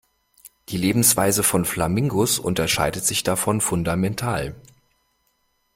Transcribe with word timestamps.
Die 0.69 0.77
Lebensweise 0.77 1.43
von 1.43 1.63
Flamingos 1.63 2.39
unterscheidet 2.39 3.05
sich 3.05 3.21
davon 3.21 3.61
fundamental. 3.61 4.55